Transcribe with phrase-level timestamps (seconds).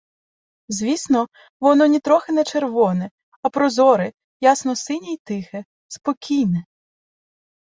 [0.69, 1.27] Звісно,
[1.59, 3.09] воно нітрохи не червоне,—
[3.41, 6.65] а прозоре, ясно-синє й тихе, спокійне!